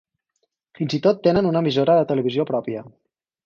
Fins 0.79 0.95
i 0.99 1.01
tot 1.03 1.21
tenen 1.29 1.51
una 1.51 1.63
emissora 1.67 2.01
de 2.01 2.11
televisió 2.13 2.51
pròpia. 2.55 2.87